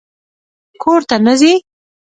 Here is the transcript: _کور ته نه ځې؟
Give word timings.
_کور 0.81 1.01
ته 1.09 1.17
نه 1.25 1.33
ځې؟ 1.39 1.53